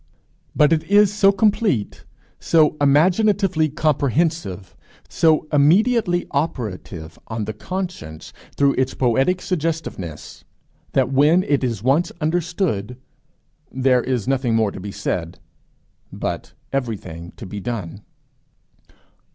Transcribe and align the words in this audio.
But 0.55 0.73
it 0.73 0.83
is 0.85 1.13
so 1.13 1.31
complete, 1.31 2.05
so 2.39 2.75
imaginatively 2.81 3.69
comprehensive, 3.69 4.75
so 5.07 5.45
immediately 5.53 6.25
operative 6.31 7.19
on 7.27 7.45
the 7.45 7.53
conscience 7.53 8.33
through 8.57 8.73
its 8.79 8.95
poetic 8.95 9.43
suggestiveness, 9.43 10.43
that 10.93 11.13
when 11.13 11.43
it 11.43 11.63
is 11.63 11.83
once 11.83 12.11
understood, 12.19 12.97
there 13.71 14.01
is 14.01 14.27
nothing 14.27 14.55
more 14.55 14.71
to 14.71 14.79
be 14.79 14.91
said, 14.91 15.37
but 16.11 16.53
everything 16.73 17.31
to 17.37 17.45
be 17.45 17.59
done. 17.59 18.01